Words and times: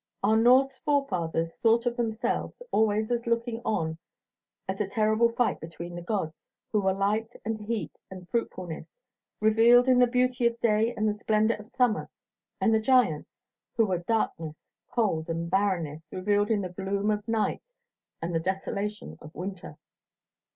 Our 0.23 0.35
Norse 0.35 0.79
forefathers 0.79 1.53
thought 1.57 1.85
of 1.85 1.95
themselves 1.95 2.63
always 2.71 3.11
as 3.11 3.27
looking 3.27 3.61
on 3.63 3.99
at 4.67 4.81
a 4.81 4.87
terrible 4.87 5.29
fight 5.29 5.59
between 5.59 5.93
the 5.93 6.01
gods, 6.01 6.41
who 6.71 6.81
were 6.81 6.91
light 6.91 7.35
and 7.45 7.59
heat 7.61 7.95
and 8.09 8.27
fruitfulness, 8.27 8.87
revealed 9.39 9.87
in 9.87 9.99
the 9.99 10.07
beauty 10.07 10.47
of 10.47 10.59
day 10.59 10.91
and 10.95 11.07
the 11.07 11.19
splendour 11.19 11.57
of 11.57 11.67
summer, 11.67 12.09
and 12.59 12.73
the 12.73 12.79
giants, 12.79 13.35
who 13.77 13.85
were 13.85 13.99
darkness, 13.99 14.55
cold 14.89 15.29
and 15.29 15.51
barrenness, 15.51 16.01
revealed 16.11 16.49
in 16.49 16.61
the 16.61 16.69
gloom 16.69 17.11
of 17.11 17.27
night 17.27 17.61
and 18.23 18.33
the 18.33 18.39
desolation 18.39 19.19
of 19.21 19.35
winter. 19.35 19.77